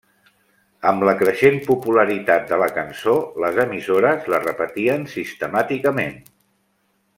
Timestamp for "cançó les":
2.79-3.61